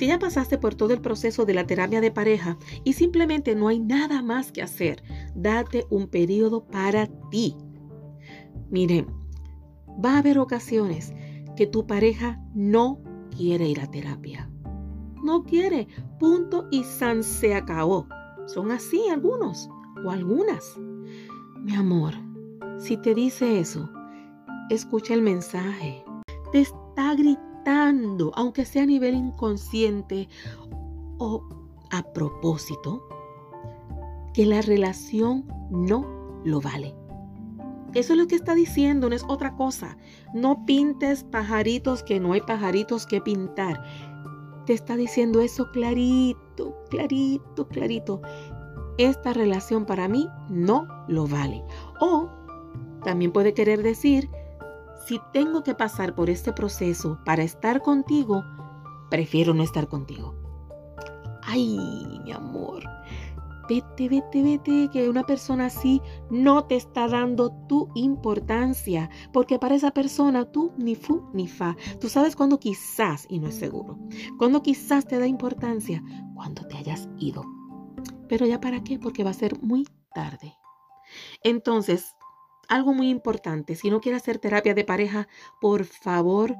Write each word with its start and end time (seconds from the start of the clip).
Si 0.00 0.06
ya 0.06 0.18
pasaste 0.18 0.56
por 0.56 0.74
todo 0.74 0.94
el 0.94 1.02
proceso 1.02 1.44
de 1.44 1.52
la 1.52 1.66
terapia 1.66 2.00
de 2.00 2.10
pareja 2.10 2.56
y 2.84 2.94
simplemente 2.94 3.54
no 3.54 3.68
hay 3.68 3.80
nada 3.80 4.22
más 4.22 4.50
que 4.50 4.62
hacer, 4.62 5.02
date 5.34 5.84
un 5.90 6.08
periodo 6.08 6.64
para 6.64 7.06
ti. 7.30 7.54
Miren, 8.70 9.08
va 10.02 10.14
a 10.14 10.18
haber 10.20 10.38
ocasiones 10.38 11.12
que 11.54 11.66
tu 11.66 11.86
pareja 11.86 12.42
no 12.54 13.02
quiere 13.36 13.68
ir 13.68 13.78
a 13.82 13.90
terapia. 13.90 14.50
No 15.22 15.44
quiere, 15.44 15.86
punto 16.18 16.66
y 16.70 16.82
san 16.82 17.22
se 17.22 17.54
acabó. 17.54 18.08
Son 18.46 18.70
así 18.70 19.02
algunos 19.10 19.68
o 20.02 20.10
algunas. 20.10 20.80
Mi 21.58 21.74
amor, 21.74 22.14
si 22.78 22.96
te 22.96 23.14
dice 23.14 23.60
eso, 23.60 23.90
escucha 24.70 25.12
el 25.12 25.20
mensaje. 25.20 26.02
Te 26.52 26.62
está 26.62 27.14
gritando, 27.14 27.49
aunque 28.34 28.64
sea 28.64 28.82
a 28.82 28.86
nivel 28.86 29.14
inconsciente 29.14 30.28
o 31.18 31.42
a 31.90 32.02
propósito, 32.12 33.06
que 34.32 34.46
la 34.46 34.62
relación 34.62 35.46
no 35.70 36.40
lo 36.44 36.60
vale. 36.60 36.94
Eso 37.94 38.12
es 38.12 38.18
lo 38.18 38.26
que 38.28 38.36
está 38.36 38.54
diciendo, 38.54 39.08
no 39.08 39.16
es 39.16 39.24
otra 39.28 39.56
cosa. 39.56 39.96
No 40.32 40.64
pintes 40.64 41.24
pajaritos 41.24 42.04
que 42.04 42.20
no 42.20 42.32
hay 42.32 42.40
pajaritos 42.40 43.06
que 43.06 43.20
pintar. 43.20 43.82
Te 44.66 44.74
está 44.74 44.96
diciendo 44.96 45.40
eso 45.40 45.70
clarito, 45.72 46.76
clarito, 46.88 47.66
clarito. 47.68 48.20
Esta 48.98 49.32
relación 49.32 49.86
para 49.86 50.06
mí 50.06 50.28
no 50.48 50.86
lo 51.08 51.26
vale. 51.26 51.64
O 52.00 52.30
también 53.02 53.32
puede 53.32 53.54
querer 53.54 53.82
decir, 53.82 54.30
si 55.06 55.20
tengo 55.32 55.62
que 55.62 55.74
pasar 55.74 56.14
por 56.14 56.30
este 56.30 56.52
proceso 56.52 57.18
para 57.24 57.42
estar 57.42 57.82
contigo, 57.82 58.44
prefiero 59.10 59.54
no 59.54 59.62
estar 59.62 59.88
contigo. 59.88 60.34
Ay, 61.42 62.20
mi 62.24 62.32
amor, 62.32 62.84
vete, 63.68 64.08
vete, 64.08 64.42
vete, 64.42 64.90
que 64.92 65.08
una 65.08 65.24
persona 65.24 65.66
así 65.66 66.02
no 66.30 66.64
te 66.64 66.76
está 66.76 67.08
dando 67.08 67.50
tu 67.68 67.88
importancia, 67.94 69.10
porque 69.32 69.58
para 69.58 69.74
esa 69.74 69.90
persona 69.90 70.44
tú 70.44 70.72
ni 70.76 70.94
fu 70.94 71.28
ni 71.32 71.48
fa. 71.48 71.76
Tú 72.00 72.08
sabes 72.08 72.36
cuando 72.36 72.58
quizás, 72.58 73.26
y 73.28 73.38
no 73.38 73.48
es 73.48 73.54
seguro, 73.54 73.98
cuando 74.38 74.62
quizás 74.62 75.06
te 75.06 75.18
da 75.18 75.26
importancia, 75.26 76.02
cuando 76.34 76.66
te 76.66 76.76
hayas 76.76 77.08
ido. 77.18 77.44
Pero 78.28 78.46
ya 78.46 78.60
para 78.60 78.82
qué, 78.82 78.98
porque 78.98 79.24
va 79.24 79.30
a 79.30 79.34
ser 79.34 79.60
muy 79.62 79.86
tarde. 80.14 80.54
Entonces, 81.42 82.14
algo 82.70 82.94
muy 82.94 83.10
importante, 83.10 83.74
si 83.74 83.90
no 83.90 84.00
quieres 84.00 84.22
hacer 84.22 84.38
terapia 84.38 84.74
de 84.74 84.84
pareja, 84.84 85.28
por 85.60 85.84
favor, 85.84 86.56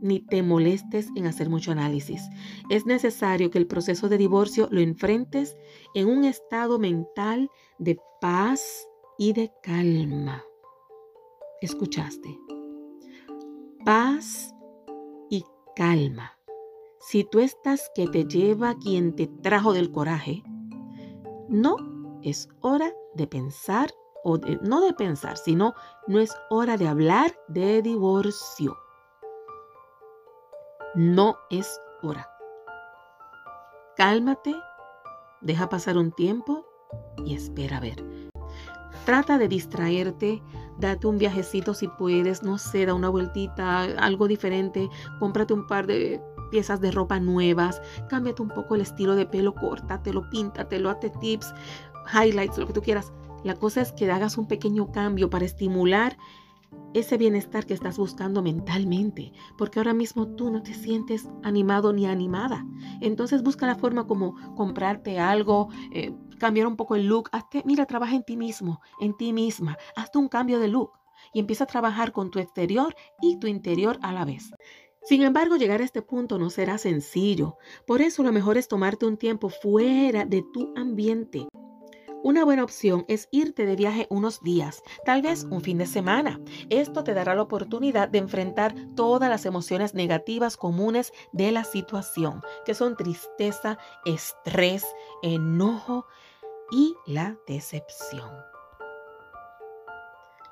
ni 0.00 0.20
te 0.20 0.42
molestes 0.42 1.08
en 1.16 1.26
hacer 1.26 1.50
mucho 1.50 1.72
análisis. 1.72 2.22
Es 2.70 2.86
necesario 2.86 3.50
que 3.50 3.58
el 3.58 3.66
proceso 3.66 4.08
de 4.08 4.16
divorcio 4.16 4.68
lo 4.70 4.80
enfrentes 4.80 5.56
en 5.94 6.08
un 6.08 6.24
estado 6.24 6.78
mental 6.78 7.50
de 7.78 7.98
paz 8.20 8.86
y 9.18 9.32
de 9.32 9.52
calma. 9.62 10.44
¿Escuchaste? 11.60 12.38
Paz 13.84 14.54
y 15.28 15.44
calma. 15.74 16.38
Si 17.00 17.24
tú 17.24 17.40
estás 17.40 17.90
que 17.94 18.06
te 18.06 18.24
lleva 18.24 18.76
quien 18.76 19.16
te 19.16 19.26
trajo 19.26 19.72
del 19.72 19.90
coraje, 19.90 20.44
no 21.48 21.76
es 22.22 22.48
hora 22.60 22.92
de 23.14 23.26
pensar 23.26 23.92
no 24.62 24.80
de 24.80 24.92
pensar, 24.92 25.36
sino 25.36 25.74
no 26.06 26.20
es 26.20 26.34
hora 26.50 26.76
de 26.76 26.88
hablar 26.88 27.34
de 27.48 27.82
divorcio. 27.82 28.76
No 30.94 31.36
es 31.50 31.80
hora. 32.02 32.28
Cálmate, 33.96 34.54
deja 35.40 35.68
pasar 35.68 35.96
un 35.98 36.12
tiempo 36.12 36.66
y 37.24 37.34
espera 37.34 37.78
a 37.78 37.80
ver. 37.80 38.04
Trata 39.04 39.38
de 39.38 39.48
distraerte, 39.48 40.42
date 40.78 41.06
un 41.06 41.18
viajecito 41.18 41.74
si 41.74 41.88
puedes, 41.88 42.42
no 42.42 42.58
sé, 42.58 42.86
da 42.86 42.94
una 42.94 43.08
vueltita, 43.08 43.82
algo 43.82 44.28
diferente, 44.28 44.88
cómprate 45.18 45.54
un 45.54 45.66
par 45.66 45.86
de 45.86 46.20
piezas 46.50 46.80
de 46.80 46.90
ropa 46.90 47.20
nuevas, 47.20 47.80
cámbiate 48.08 48.42
un 48.42 48.48
poco 48.48 48.74
el 48.74 48.82
estilo 48.82 49.14
de 49.14 49.26
pelo, 49.26 49.54
córtatelo, 49.54 50.28
píntatelo, 50.30 50.90
hazte 50.90 51.10
tips, 51.20 51.54
highlights, 52.12 52.58
lo 52.58 52.66
que 52.66 52.72
tú 52.72 52.82
quieras. 52.82 53.12
La 53.44 53.54
cosa 53.54 53.80
es 53.80 53.92
que 53.92 54.10
hagas 54.10 54.36
un 54.38 54.48
pequeño 54.48 54.90
cambio 54.90 55.30
para 55.30 55.44
estimular 55.44 56.16
ese 56.94 57.16
bienestar 57.16 57.66
que 57.66 57.74
estás 57.74 57.98
buscando 57.98 58.42
mentalmente, 58.42 59.32
porque 59.56 59.78
ahora 59.78 59.94
mismo 59.94 60.28
tú 60.28 60.50
no 60.50 60.62
te 60.62 60.74
sientes 60.74 61.28
animado 61.42 61.92
ni 61.92 62.06
animada. 62.06 62.66
Entonces 63.00 63.42
busca 63.42 63.66
la 63.66 63.76
forma 63.76 64.06
como 64.06 64.34
comprarte 64.54 65.18
algo, 65.18 65.68
eh, 65.92 66.14
cambiar 66.38 66.66
un 66.66 66.76
poco 66.76 66.96
el 66.96 67.06
look. 67.06 67.28
Hazte, 67.32 67.62
mira, 67.64 67.86
trabaja 67.86 68.16
en 68.16 68.24
ti 68.24 68.36
mismo, 68.36 68.80
en 69.00 69.16
ti 69.16 69.32
misma. 69.32 69.76
Hazte 69.96 70.18
un 70.18 70.28
cambio 70.28 70.58
de 70.58 70.68
look 70.68 70.92
y 71.32 71.40
empieza 71.40 71.64
a 71.64 71.68
trabajar 71.68 72.12
con 72.12 72.30
tu 72.30 72.38
exterior 72.38 72.94
y 73.20 73.38
tu 73.38 73.46
interior 73.46 73.98
a 74.02 74.12
la 74.12 74.24
vez. 74.24 74.50
Sin 75.02 75.22
embargo, 75.22 75.56
llegar 75.56 75.80
a 75.80 75.84
este 75.84 76.02
punto 76.02 76.38
no 76.38 76.50
será 76.50 76.76
sencillo. 76.76 77.56
Por 77.86 78.02
eso 78.02 78.22
lo 78.22 78.32
mejor 78.32 78.58
es 78.58 78.68
tomarte 78.68 79.06
un 79.06 79.16
tiempo 79.16 79.48
fuera 79.48 80.24
de 80.24 80.44
tu 80.52 80.72
ambiente 80.76 81.46
una 82.28 82.44
buena 82.44 82.62
opción 82.62 83.06
es 83.08 83.26
irte 83.30 83.64
de 83.64 83.74
viaje 83.74 84.06
unos 84.10 84.42
días, 84.42 84.82
tal 85.06 85.22
vez 85.22 85.44
un 85.44 85.62
fin 85.62 85.78
de 85.78 85.86
semana. 85.86 86.38
Esto 86.68 87.02
te 87.02 87.14
dará 87.14 87.34
la 87.34 87.40
oportunidad 87.40 88.10
de 88.10 88.18
enfrentar 88.18 88.74
todas 88.94 89.30
las 89.30 89.46
emociones 89.46 89.94
negativas 89.94 90.58
comunes 90.58 91.14
de 91.32 91.52
la 91.52 91.64
situación, 91.64 92.42
que 92.66 92.74
son 92.74 92.98
tristeza, 92.98 93.78
estrés, 94.04 94.84
enojo 95.22 96.04
y 96.70 96.94
la 97.06 97.38
decepción. 97.46 98.30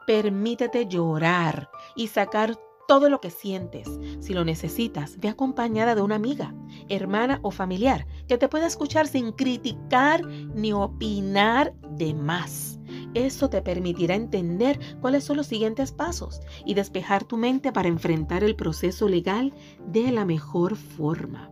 Permítete 0.06 0.86
llorar 0.86 1.68
y 1.94 2.08
sacar 2.08 2.56
todo 2.86 3.08
lo 3.08 3.20
que 3.20 3.30
sientes. 3.30 3.88
Si 4.20 4.32
lo 4.34 4.44
necesitas, 4.44 5.18
ve 5.18 5.28
acompañada 5.28 5.94
de 5.94 6.02
una 6.02 6.16
amiga, 6.16 6.54
hermana 6.88 7.40
o 7.42 7.50
familiar 7.50 8.06
que 8.28 8.38
te 8.38 8.48
pueda 8.48 8.66
escuchar 8.66 9.06
sin 9.06 9.32
criticar 9.32 10.26
ni 10.26 10.72
opinar 10.72 11.74
de 11.90 12.14
más. 12.14 12.78
Eso 13.14 13.48
te 13.48 13.62
permitirá 13.62 14.14
entender 14.14 14.78
cuáles 15.00 15.24
son 15.24 15.38
los 15.38 15.46
siguientes 15.46 15.92
pasos 15.92 16.40
y 16.64 16.74
despejar 16.74 17.24
tu 17.24 17.36
mente 17.36 17.72
para 17.72 17.88
enfrentar 17.88 18.44
el 18.44 18.56
proceso 18.56 19.08
legal 19.08 19.54
de 19.86 20.12
la 20.12 20.24
mejor 20.24 20.76
forma. 20.76 21.50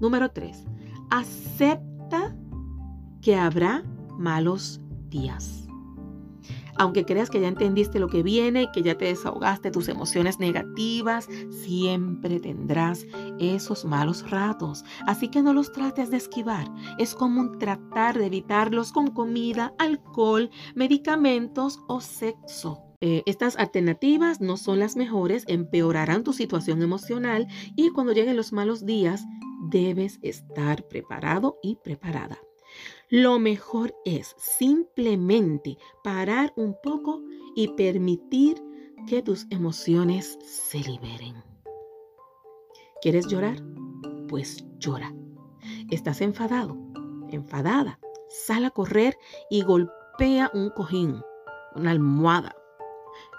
Número 0.00 0.30
3. 0.30 0.64
Acepta 1.10 2.36
que 3.22 3.36
habrá 3.36 3.84
malos 4.18 4.80
días. 5.08 5.67
Aunque 6.78 7.04
creas 7.04 7.30
que 7.30 7.40
ya 7.40 7.48
entendiste 7.48 7.98
lo 7.98 8.08
que 8.08 8.22
viene, 8.22 8.68
que 8.72 8.82
ya 8.82 8.96
te 8.96 9.06
desahogaste 9.06 9.70
tus 9.70 9.88
emociones 9.88 10.38
negativas, 10.38 11.28
siempre 11.50 12.40
tendrás 12.40 13.06
esos 13.38 13.84
malos 13.84 14.30
ratos. 14.30 14.84
Así 15.06 15.28
que 15.28 15.42
no 15.42 15.52
los 15.52 15.72
trates 15.72 16.10
de 16.10 16.16
esquivar. 16.16 16.68
Es 16.98 17.14
común 17.14 17.58
tratar 17.58 18.18
de 18.18 18.26
evitarlos 18.26 18.92
con 18.92 19.08
comida, 19.08 19.74
alcohol, 19.78 20.50
medicamentos 20.74 21.80
o 21.88 22.00
sexo. 22.00 22.82
Eh, 23.00 23.22
estas 23.26 23.56
alternativas 23.56 24.40
no 24.40 24.56
son 24.56 24.80
las 24.80 24.96
mejores, 24.96 25.44
empeorarán 25.46 26.24
tu 26.24 26.32
situación 26.32 26.82
emocional 26.82 27.46
y 27.76 27.90
cuando 27.90 28.12
lleguen 28.12 28.36
los 28.36 28.52
malos 28.52 28.84
días, 28.84 29.24
debes 29.70 30.18
estar 30.22 30.86
preparado 30.88 31.58
y 31.62 31.76
preparada. 31.76 32.38
Lo 33.08 33.38
mejor 33.38 33.94
es 34.04 34.34
simplemente 34.38 35.78
parar 36.04 36.52
un 36.56 36.76
poco 36.82 37.22
y 37.54 37.68
permitir 37.68 38.62
que 39.06 39.22
tus 39.22 39.46
emociones 39.50 40.38
se 40.42 40.78
liberen. 40.78 41.42
¿Quieres 43.00 43.26
llorar? 43.28 43.56
Pues 44.28 44.64
llora. 44.78 45.14
¿Estás 45.90 46.20
enfadado? 46.20 46.76
Enfadada. 47.30 47.98
Sal 48.28 48.64
a 48.64 48.70
correr 48.70 49.16
y 49.48 49.62
golpea 49.62 50.50
un 50.52 50.70
cojín, 50.70 51.22
una 51.74 51.92
almohada. 51.92 52.54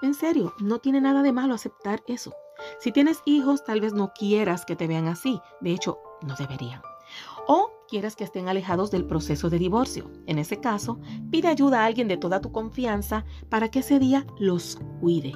En 0.01 0.13
serio, 0.13 0.53
no 0.59 0.79
tiene 0.79 1.01
nada 1.01 1.21
de 1.21 1.31
malo 1.31 1.53
aceptar 1.53 2.01
eso. 2.07 2.33
Si 2.79 2.91
tienes 2.91 3.21
hijos, 3.25 3.63
tal 3.63 3.81
vez 3.81 3.93
no 3.93 4.11
quieras 4.13 4.65
que 4.65 4.75
te 4.75 4.87
vean 4.87 5.07
así. 5.07 5.39
De 5.61 5.71
hecho, 5.71 5.99
no 6.21 6.35
deberían. 6.35 6.81
O 7.47 7.71
quieres 7.89 8.15
que 8.15 8.23
estén 8.23 8.47
alejados 8.47 8.91
del 8.91 9.05
proceso 9.05 9.49
de 9.49 9.59
divorcio. 9.59 10.11
En 10.27 10.37
ese 10.37 10.57
caso, 10.57 10.99
pide 11.31 11.47
ayuda 11.47 11.81
a 11.81 11.85
alguien 11.85 12.07
de 12.07 12.17
toda 12.17 12.41
tu 12.41 12.51
confianza 12.51 13.25
para 13.49 13.69
que 13.69 13.79
ese 13.79 13.99
día 13.99 14.25
los 14.39 14.79
cuide. 14.99 15.33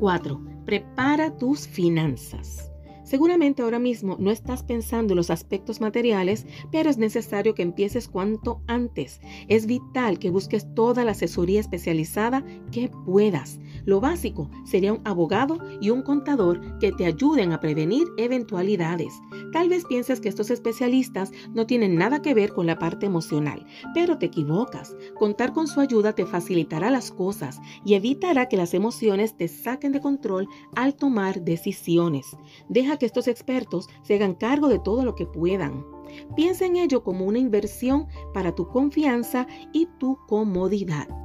4. 0.00 0.40
Prepara 0.64 1.36
tus 1.36 1.68
finanzas. 1.68 2.70
Seguramente 3.04 3.62
ahora 3.62 3.78
mismo 3.78 4.16
no 4.18 4.30
estás 4.30 4.62
pensando 4.62 5.12
en 5.12 5.18
los 5.18 5.30
aspectos 5.30 5.80
materiales, 5.80 6.46
pero 6.72 6.88
es 6.88 6.96
necesario 6.96 7.54
que 7.54 7.62
empieces 7.62 8.08
cuanto 8.08 8.62
antes. 8.66 9.20
Es 9.46 9.66
vital 9.66 10.18
que 10.18 10.30
busques 10.30 10.74
toda 10.74 11.04
la 11.04 11.12
asesoría 11.12 11.60
especializada 11.60 12.42
que 12.72 12.90
puedas. 13.04 13.60
Lo 13.84 14.00
básico 14.00 14.50
sería 14.64 14.92
un 14.92 15.00
abogado 15.04 15.58
y 15.80 15.90
un 15.90 16.02
contador 16.02 16.78
que 16.78 16.92
te 16.92 17.04
ayuden 17.04 17.52
a 17.52 17.60
prevenir 17.60 18.06
eventualidades. 18.16 19.12
Tal 19.52 19.68
vez 19.68 19.84
pienses 19.84 20.20
que 20.20 20.28
estos 20.28 20.50
especialistas 20.50 21.32
no 21.52 21.66
tienen 21.66 21.96
nada 21.96 22.22
que 22.22 22.34
ver 22.34 22.52
con 22.52 22.66
la 22.66 22.78
parte 22.78 23.06
emocional, 23.06 23.66
pero 23.94 24.18
te 24.18 24.26
equivocas. 24.26 24.96
Contar 25.18 25.52
con 25.52 25.68
su 25.68 25.80
ayuda 25.80 26.14
te 26.14 26.26
facilitará 26.26 26.90
las 26.90 27.10
cosas 27.10 27.60
y 27.84 27.94
evitará 27.94 28.48
que 28.48 28.56
las 28.56 28.74
emociones 28.74 29.36
te 29.36 29.48
saquen 29.48 29.92
de 29.92 30.00
control 30.00 30.48
al 30.74 30.94
tomar 30.94 31.42
decisiones. 31.42 32.36
Deja 32.68 32.96
que 32.96 33.06
estos 33.06 33.28
expertos 33.28 33.88
se 34.02 34.14
hagan 34.14 34.34
cargo 34.34 34.68
de 34.68 34.78
todo 34.78 35.04
lo 35.04 35.14
que 35.14 35.26
puedan. 35.26 35.84
Piensa 36.36 36.66
en 36.66 36.76
ello 36.76 37.02
como 37.02 37.26
una 37.26 37.38
inversión 37.38 38.06
para 38.32 38.54
tu 38.54 38.68
confianza 38.68 39.46
y 39.72 39.88
tu 39.98 40.18
comodidad. 40.26 41.23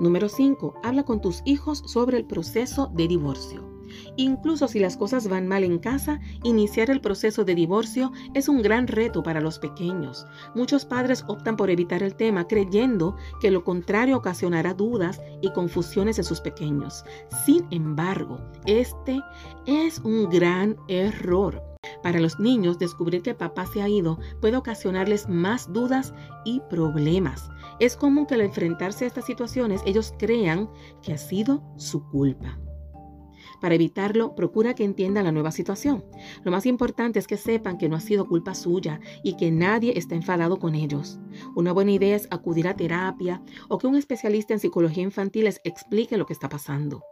Número 0.00 0.30
5. 0.30 0.80
Habla 0.82 1.02
con 1.02 1.20
tus 1.20 1.42
hijos 1.44 1.82
sobre 1.84 2.16
el 2.16 2.24
proceso 2.24 2.90
de 2.94 3.06
divorcio. 3.06 3.68
Incluso 4.16 4.66
si 4.66 4.78
las 4.78 4.96
cosas 4.96 5.28
van 5.28 5.46
mal 5.46 5.62
en 5.62 5.78
casa, 5.78 6.20
iniciar 6.42 6.88
el 6.88 7.02
proceso 7.02 7.44
de 7.44 7.54
divorcio 7.54 8.10
es 8.32 8.48
un 8.48 8.62
gran 8.62 8.86
reto 8.86 9.22
para 9.22 9.42
los 9.42 9.58
pequeños. 9.58 10.26
Muchos 10.54 10.86
padres 10.86 11.24
optan 11.28 11.56
por 11.56 11.68
evitar 11.68 12.02
el 12.02 12.14
tema 12.14 12.48
creyendo 12.48 13.14
que 13.42 13.50
lo 13.50 13.62
contrario 13.62 14.16
ocasionará 14.16 14.72
dudas 14.72 15.20
y 15.42 15.52
confusiones 15.52 16.16
en 16.18 16.24
sus 16.24 16.40
pequeños. 16.40 17.04
Sin 17.44 17.66
embargo, 17.70 18.38
este 18.64 19.20
es 19.66 19.98
un 19.98 20.30
gran 20.30 20.76
error. 20.88 21.69
Para 22.02 22.20
los 22.20 22.40
niños, 22.40 22.78
descubrir 22.78 23.22
que 23.22 23.34
papá 23.34 23.66
se 23.66 23.82
ha 23.82 23.88
ido 23.88 24.18
puede 24.40 24.56
ocasionarles 24.56 25.28
más 25.28 25.72
dudas 25.72 26.14
y 26.44 26.60
problemas. 26.70 27.50
Es 27.78 27.96
común 27.96 28.26
que 28.26 28.34
al 28.34 28.40
enfrentarse 28.40 29.04
a 29.04 29.08
estas 29.08 29.26
situaciones 29.26 29.82
ellos 29.84 30.14
crean 30.18 30.70
que 31.02 31.12
ha 31.12 31.18
sido 31.18 31.62
su 31.76 32.06
culpa. 32.08 32.58
Para 33.60 33.74
evitarlo, 33.74 34.34
procura 34.34 34.74
que 34.74 34.84
entiendan 34.84 35.24
la 35.24 35.32
nueva 35.32 35.52
situación. 35.52 36.04
Lo 36.44 36.50
más 36.50 36.64
importante 36.64 37.18
es 37.18 37.26
que 37.26 37.36
sepan 37.36 37.76
que 37.76 37.88
no 37.88 37.96
ha 37.96 38.00
sido 38.00 38.26
culpa 38.26 38.54
suya 38.54 39.00
y 39.22 39.36
que 39.36 39.50
nadie 39.50 39.98
está 39.98 40.14
enfadado 40.14 40.58
con 40.58 40.74
ellos. 40.74 41.18
Una 41.54 41.72
buena 41.72 41.92
idea 41.92 42.16
es 42.16 42.26
acudir 42.30 42.68
a 42.68 42.76
terapia 42.76 43.42
o 43.68 43.76
que 43.76 43.86
un 43.86 43.96
especialista 43.96 44.54
en 44.54 44.60
psicología 44.60 45.02
infantil 45.02 45.44
les 45.44 45.60
explique 45.64 46.16
lo 46.16 46.24
que 46.24 46.32
está 46.32 46.48
pasando. 46.48 47.04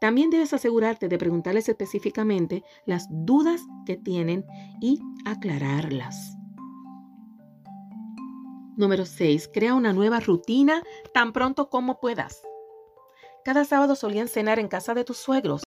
También 0.00 0.30
debes 0.30 0.52
asegurarte 0.52 1.08
de 1.08 1.18
preguntarles 1.18 1.68
específicamente 1.68 2.62
las 2.86 3.06
dudas 3.10 3.60
que 3.86 3.96
tienen 3.96 4.44
y 4.80 5.00
aclararlas. 5.24 6.36
Número 8.76 9.04
6. 9.04 9.50
Crea 9.52 9.74
una 9.74 9.92
nueva 9.92 10.20
rutina 10.20 10.82
tan 11.12 11.32
pronto 11.32 11.68
como 11.68 12.00
puedas. 12.00 12.42
Cada 13.44 13.64
sábado 13.64 13.96
solían 13.96 14.28
cenar 14.28 14.58
en 14.58 14.68
casa 14.68 14.94
de 14.94 15.04
tus 15.04 15.18
suegros. 15.18 15.62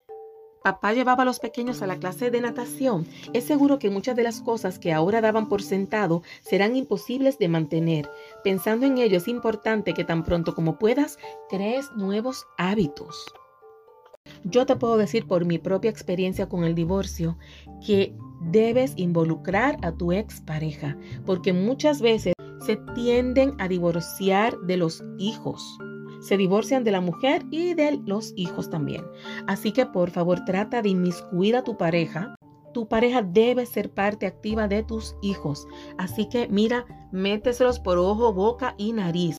Papá 0.62 0.92
llevaba 0.92 1.24
a 1.24 1.26
los 1.26 1.40
pequeños 1.40 1.82
a 1.82 1.88
la 1.88 1.96
clase 1.96 2.30
de 2.30 2.40
natación. 2.40 3.06
Es 3.32 3.44
seguro 3.44 3.80
que 3.80 3.90
muchas 3.90 4.14
de 4.14 4.22
las 4.22 4.40
cosas 4.40 4.78
que 4.78 4.92
ahora 4.92 5.20
daban 5.20 5.48
por 5.48 5.62
sentado 5.62 6.22
serán 6.42 6.76
imposibles 6.76 7.38
de 7.38 7.48
mantener. 7.48 8.08
Pensando 8.44 8.86
en 8.86 8.98
ello, 8.98 9.16
es 9.16 9.26
importante 9.26 9.94
que 9.94 10.04
tan 10.04 10.22
pronto 10.22 10.54
como 10.54 10.78
puedas 10.78 11.18
crees 11.48 11.90
nuevos 11.96 12.46
hábitos. 12.58 13.26
Yo 14.44 14.66
te 14.66 14.76
puedo 14.76 14.96
decir 14.96 15.26
por 15.26 15.44
mi 15.44 15.58
propia 15.58 15.90
experiencia 15.90 16.48
con 16.48 16.64
el 16.64 16.74
divorcio 16.74 17.38
que 17.84 18.14
debes 18.40 18.92
involucrar 18.96 19.78
a 19.82 19.92
tu 19.92 20.12
expareja, 20.12 20.96
porque 21.24 21.52
muchas 21.52 22.00
veces 22.00 22.34
se 22.66 22.76
tienden 22.94 23.54
a 23.58 23.68
divorciar 23.68 24.58
de 24.60 24.76
los 24.76 25.04
hijos 25.18 25.78
se 26.22 26.36
divorcian 26.36 26.84
de 26.84 26.92
la 26.92 27.00
mujer 27.00 27.44
y 27.50 27.74
de 27.74 28.00
los 28.06 28.32
hijos 28.36 28.70
también. 28.70 29.04
Así 29.48 29.72
que 29.72 29.86
por 29.86 30.10
favor 30.10 30.44
trata 30.44 30.80
de 30.80 30.90
inmiscuir 30.90 31.56
a 31.56 31.64
tu 31.64 31.76
pareja. 31.76 32.36
Tu 32.72 32.86
pareja 32.86 33.22
debe 33.22 33.66
ser 33.66 33.92
parte 33.92 34.26
activa 34.26 34.68
de 34.68 34.84
tus 34.84 35.16
hijos. 35.20 35.66
Así 35.98 36.28
que 36.28 36.46
mira, 36.48 36.86
méteselos 37.10 37.80
por 37.80 37.98
ojo, 37.98 38.32
boca 38.32 38.76
y 38.78 38.92
nariz. 38.92 39.36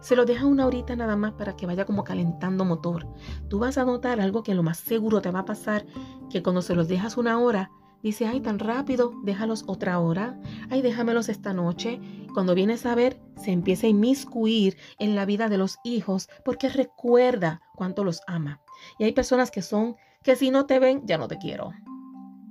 Se 0.00 0.16
lo 0.16 0.24
deja 0.24 0.46
una 0.46 0.66
horita 0.66 0.96
nada 0.96 1.16
más 1.16 1.32
para 1.32 1.56
que 1.56 1.66
vaya 1.66 1.84
como 1.84 2.04
calentando 2.04 2.64
motor. 2.64 3.06
Tú 3.48 3.58
vas 3.58 3.76
a 3.76 3.84
notar 3.84 4.20
algo 4.20 4.42
que 4.42 4.54
lo 4.54 4.62
más 4.62 4.78
seguro 4.78 5.20
te 5.20 5.30
va 5.30 5.40
a 5.40 5.44
pasar, 5.44 5.84
que 6.30 6.42
cuando 6.42 6.62
se 6.62 6.74
los 6.74 6.88
dejas 6.88 7.18
una 7.18 7.38
hora, 7.38 7.70
dice, 8.02 8.26
ay, 8.26 8.40
tan 8.40 8.58
rápido, 8.58 9.12
déjalos 9.24 9.64
otra 9.66 9.98
hora, 9.98 10.40
ay, 10.70 10.80
déjamelos 10.80 11.28
esta 11.28 11.52
noche. 11.52 12.00
Cuando 12.32 12.54
vienes 12.54 12.86
a 12.86 12.94
ver, 12.94 13.20
se 13.36 13.52
empieza 13.52 13.86
a 13.86 13.90
inmiscuir 13.90 14.76
en 14.98 15.14
la 15.14 15.26
vida 15.26 15.48
de 15.48 15.58
los 15.58 15.78
hijos 15.84 16.30
porque 16.44 16.70
recuerda 16.70 17.60
cuánto 17.74 18.02
los 18.02 18.22
ama. 18.26 18.60
Y 18.98 19.04
hay 19.04 19.12
personas 19.12 19.50
que 19.50 19.60
son, 19.60 19.96
que 20.22 20.34
si 20.34 20.50
no 20.50 20.64
te 20.64 20.78
ven, 20.78 21.02
ya 21.06 21.18
no 21.18 21.28
te 21.28 21.36
quiero. 21.36 21.72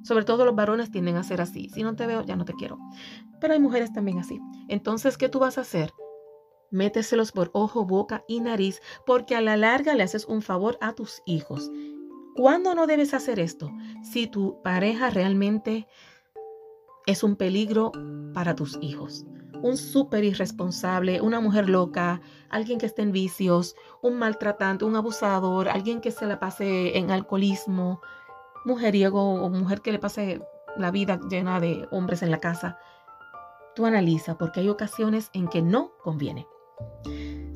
Sobre 0.03 0.23
todo 0.23 0.45
los 0.45 0.55
varones 0.55 0.91
tienden 0.91 1.15
a 1.17 1.23
ser 1.23 1.41
así. 1.41 1.69
Si 1.69 1.81
no 1.81 1.95
te 1.95 2.05
veo, 2.05 2.23
ya 2.23 2.35
no 2.35 2.45
te 2.45 2.53
quiero. 2.53 2.77
Pero 3.41 3.53
hay 3.53 3.59
mujeres 3.59 3.91
también 3.91 4.19
así. 4.19 4.39
Entonces, 4.67 5.17
¿qué 5.17 5.29
tú 5.29 5.39
vas 5.39 5.57
a 5.57 5.61
hacer? 5.61 5.91
Méteselos 6.71 7.31
por 7.31 7.49
ojo, 7.53 7.85
boca 7.85 8.23
y 8.27 8.41
nariz 8.41 8.81
porque 9.05 9.35
a 9.35 9.41
la 9.41 9.57
larga 9.57 9.95
le 9.95 10.03
haces 10.03 10.25
un 10.25 10.41
favor 10.41 10.77
a 10.81 10.93
tus 10.93 11.21
hijos. 11.25 11.71
¿Cuándo 12.35 12.75
no 12.75 12.87
debes 12.87 13.13
hacer 13.13 13.39
esto? 13.39 13.71
Si 14.03 14.27
tu 14.27 14.61
pareja 14.61 15.09
realmente 15.09 15.87
es 17.05 17.23
un 17.23 17.35
peligro 17.35 17.91
para 18.33 18.55
tus 18.55 18.77
hijos. 18.81 19.25
Un 19.61 19.77
súper 19.77 20.23
irresponsable, 20.23 21.21
una 21.21 21.41
mujer 21.41 21.67
loca, 21.67 22.21
alguien 22.49 22.77
que 22.77 22.85
esté 22.85 23.01
en 23.01 23.11
vicios, 23.11 23.75
un 24.01 24.17
maltratante, 24.17 24.85
un 24.85 24.95
abusador, 24.95 25.67
alguien 25.67 26.01
que 26.01 26.11
se 26.11 26.27
la 26.27 26.39
pase 26.39 26.97
en 26.97 27.11
alcoholismo, 27.11 27.99
mujeriego 28.63 29.21
o 29.21 29.49
mujer 29.49 29.81
que 29.81 29.91
le 29.91 29.99
pase 29.99 30.41
la 30.77 30.91
vida 30.91 31.19
llena 31.29 31.59
de 31.59 31.87
hombres 31.91 32.21
en 32.21 32.31
la 32.31 32.39
casa. 32.39 32.77
Tú 33.75 33.85
analiza 33.85 34.37
porque 34.37 34.61
hay 34.61 34.69
ocasiones 34.69 35.29
en 35.33 35.47
que 35.47 35.61
no 35.61 35.91
conviene. 36.03 36.47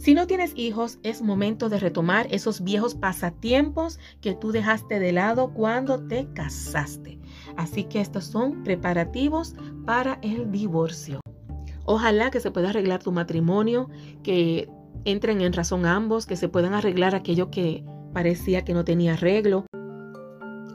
Si 0.04 0.14
no 0.14 0.28
tienes 0.28 0.52
hijos, 0.58 1.00
es 1.04 1.22
momento 1.22 1.70
de 1.70 1.80
retomar 1.80 2.28
esos 2.30 2.62
viejos 2.62 2.94
pasatiempos 2.94 4.00
que 4.20 4.34
tú 4.34 4.52
dejaste 4.52 5.00
de 5.00 5.14
lado 5.14 5.54
cuando 5.54 6.06
te 6.08 6.28
casaste. 6.34 7.20
Así 7.56 7.86
que 7.86 8.02
estos 8.02 8.26
son 8.26 8.64
preparativos 8.64 9.56
para 9.86 10.20
el 10.22 10.52
divorcio. 10.52 11.22
Ojalá 11.86 12.32
que 12.32 12.42
se 12.42 12.52
pueda 12.52 12.72
arreglar 12.72 13.02
tu 13.02 13.14
matrimonio, 13.14 13.90
que 14.24 14.70
entren 15.06 15.40
en 15.40 15.54
razón 15.54 15.86
ambos, 15.86 16.26
que 16.26 16.36
se 16.36 16.50
puedan 16.50 16.74
arreglar 16.74 17.16
aquello 17.16 17.50
que 17.50 17.86
parecía 18.14 18.66
que 18.66 18.74
no 18.74 18.84
tenía 18.84 19.14
arreglo. 19.14 19.66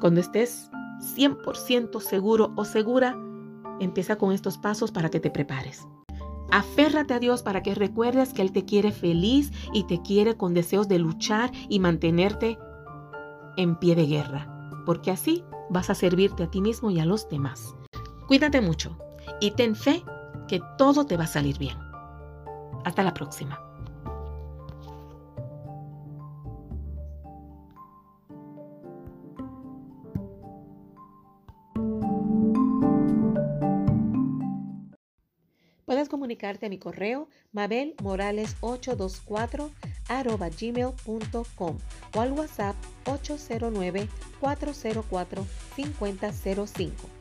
Cuando 0.00 0.20
estés 0.20 0.70
100% 1.16 2.00
seguro 2.00 2.54
o 2.56 2.64
segura, 2.64 3.14
empieza 3.78 4.16
con 4.16 4.32
estos 4.32 4.56
pasos 4.56 4.90
para 4.90 5.10
que 5.10 5.20
te 5.20 5.30
prepares. 5.30 5.86
Aférrate 6.50 7.14
a 7.14 7.18
Dios 7.18 7.42
para 7.42 7.62
que 7.62 7.74
recuerdes 7.74 8.32
que 8.32 8.42
Él 8.42 8.52
te 8.52 8.64
quiere 8.64 8.92
feliz 8.92 9.52
y 9.72 9.84
te 9.84 10.00
quiere 10.00 10.36
con 10.36 10.54
deseos 10.54 10.88
de 10.88 10.98
luchar 10.98 11.50
y 11.68 11.78
mantenerte 11.78 12.58
en 13.56 13.76
pie 13.76 13.94
de 13.94 14.06
guerra, 14.06 14.72
porque 14.86 15.10
así 15.10 15.44
vas 15.68 15.90
a 15.90 15.94
servirte 15.94 16.44
a 16.44 16.50
ti 16.50 16.60
mismo 16.60 16.90
y 16.90 17.00
a 17.00 17.04
los 17.04 17.28
demás. 17.28 17.74
Cuídate 18.26 18.60
mucho 18.60 18.96
y 19.40 19.50
ten 19.52 19.76
fe 19.76 20.04
que 20.46 20.62
todo 20.78 21.04
te 21.04 21.16
va 21.16 21.24
a 21.24 21.28
salir 21.28 21.58
bien. 21.58 21.76
Hasta 22.84 23.02
la 23.02 23.12
próxima. 23.12 23.67
Comunicarte 36.18 36.66
a 36.66 36.68
mi 36.68 36.78
correo 36.78 37.28
mabelmorales824 37.54 39.70
gmail.com 40.60 41.78
o 42.14 42.20
al 42.20 42.32
WhatsApp 42.32 42.76
809 43.06 44.08
404 44.40 45.46
5005. 45.76 47.17